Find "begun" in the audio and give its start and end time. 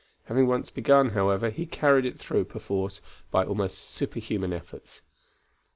0.71-1.11